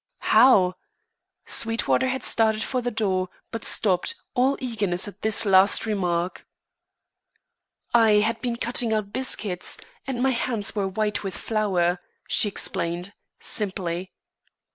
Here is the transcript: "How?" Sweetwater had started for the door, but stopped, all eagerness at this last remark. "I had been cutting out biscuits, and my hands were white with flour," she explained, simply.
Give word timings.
"How?" 0.31 0.77
Sweetwater 1.45 2.07
had 2.07 2.23
started 2.23 2.63
for 2.63 2.81
the 2.81 2.89
door, 2.89 3.29
but 3.51 3.63
stopped, 3.63 4.15
all 4.33 4.57
eagerness 4.59 5.07
at 5.07 5.21
this 5.21 5.45
last 5.45 5.85
remark. 5.85 6.47
"I 7.93 8.13
had 8.13 8.41
been 8.41 8.55
cutting 8.55 8.93
out 8.93 9.13
biscuits, 9.13 9.77
and 10.07 10.23
my 10.23 10.31
hands 10.31 10.73
were 10.75 10.87
white 10.87 11.23
with 11.23 11.37
flour," 11.37 11.99
she 12.27 12.47
explained, 12.47 13.13
simply. 13.39 14.11